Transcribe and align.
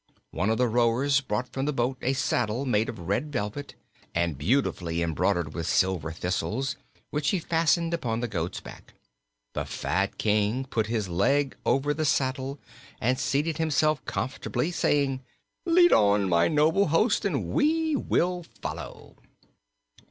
One 0.31 0.49
of 0.49 0.57
the 0.57 0.67
rowers 0.67 1.21
brought 1.21 1.53
from 1.53 1.67
the 1.67 1.71
boat 1.73 1.99
a 2.01 2.13
saddle 2.13 2.65
made 2.65 2.89
of 2.89 3.07
red 3.07 3.31
velvet 3.31 3.75
and 4.15 4.35
beautifully 4.35 5.03
embroidered 5.03 5.53
with 5.53 5.67
silver 5.67 6.11
thistles, 6.11 6.75
which 7.11 7.29
he 7.29 7.37
fastened 7.37 7.93
upon 7.93 8.19
the 8.19 8.27
goat's 8.27 8.59
back. 8.61 8.95
The 9.53 9.63
fat 9.63 10.17
King 10.17 10.65
put 10.65 10.87
his 10.87 11.07
leg 11.07 11.55
over 11.67 11.93
the 11.93 12.05
saddle 12.05 12.57
and 12.99 13.19
seated 13.19 13.59
himself 13.59 14.03
comfortably, 14.05 14.71
saying: 14.71 15.21
"Lead 15.65 15.93
on, 15.93 16.27
my 16.27 16.47
noble 16.47 16.87
host, 16.87 17.23
and 17.23 17.49
we 17.49 17.95
will 17.95 18.41
follow." 18.59 19.17